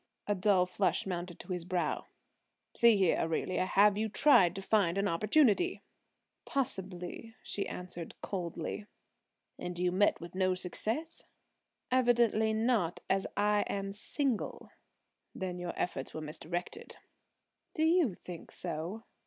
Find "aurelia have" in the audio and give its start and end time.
3.19-3.99